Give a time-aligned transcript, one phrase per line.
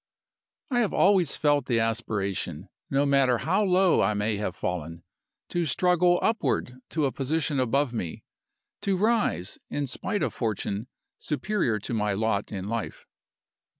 [0.71, 5.03] "I have always felt the aspiration, no matter how low I may have fallen,
[5.49, 8.23] to struggle upward to a position above me;
[8.81, 10.87] to rise, in spite of fortune,
[11.19, 13.05] superior to my lot in life.